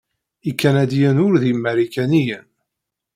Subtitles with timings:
[0.49, 2.47] Ikanadiyen ur d imarikaniyen.